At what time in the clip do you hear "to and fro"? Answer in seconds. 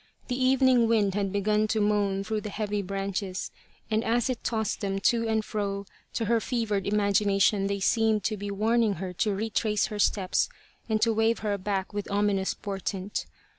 5.01-5.85